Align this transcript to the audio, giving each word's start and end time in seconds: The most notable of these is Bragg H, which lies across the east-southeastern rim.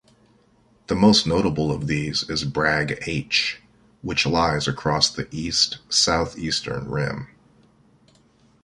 The 0.87 0.95
most 0.95 1.27
notable 1.27 1.71
of 1.71 1.85
these 1.85 2.27
is 2.27 2.43
Bragg 2.43 3.03
H, 3.05 3.61
which 4.01 4.25
lies 4.25 4.67
across 4.67 5.11
the 5.11 5.27
east-southeastern 5.29 6.89
rim. 6.89 7.27